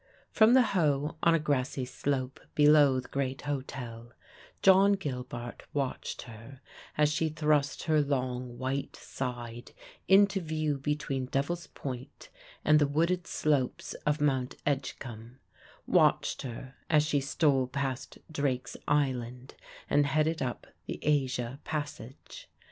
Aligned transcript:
From 0.31 0.55
the 0.55 0.63
Hoe, 0.73 1.15
on 1.21 1.35
a 1.35 1.39
grassy 1.39 1.85
slope 1.85 2.39
below 2.55 2.99
the 2.99 3.07
great 3.09 3.41
hotel, 3.43 4.13
John 4.63 4.93
Gilbart 4.93 5.61
watched 5.75 6.23
her 6.23 6.59
as 6.97 7.13
she 7.13 7.29
thrust 7.29 7.83
her 7.83 8.01
long 8.01 8.57
white 8.57 8.95
side 8.95 9.73
into 10.07 10.41
view 10.41 10.79
between 10.79 11.27
Devil's 11.27 11.67
Point 11.67 12.29
and 12.65 12.79
the 12.79 12.87
wooded 12.87 13.27
slopes 13.27 13.93
of 14.07 14.19
Mount 14.19 14.55
Edgcumbe; 14.65 15.35
watched 15.85 16.41
her 16.41 16.73
as 16.89 17.05
she 17.05 17.21
stole 17.21 17.67
past 17.67 18.17
Drake's 18.31 18.75
Island 18.87 19.53
and 19.87 20.07
headed 20.07 20.41
up 20.41 20.65
the 20.87 20.97
Asia 21.03 21.59
passage. 21.63 22.49